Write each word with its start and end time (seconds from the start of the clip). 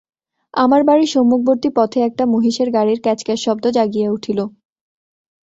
আমার 0.53 0.81
বাড়ির 0.83 1.09
সম্মুখবর্তী 1.09 1.69
পথে 1.77 1.99
একটা 2.01 2.23
মহিষের 2.33 2.69
গাড়ির 2.71 2.99
ক্যাঁচ 3.01 3.19
ক্যাঁচ 3.23 3.39
শব্দ 3.45 3.65
জাগিয়া 3.77 4.09
উঠিল। 4.11 4.39